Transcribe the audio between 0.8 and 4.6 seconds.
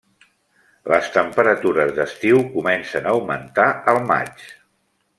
Les temperatures d'estiu comencen a augmentar al maig.